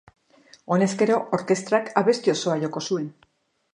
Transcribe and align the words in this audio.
Honezkero, 0.75 1.17
orkestrak 1.39 1.93
abesti 2.03 2.33
osoa 2.37 2.57
joko 2.65 2.87
zuen. 2.89 3.09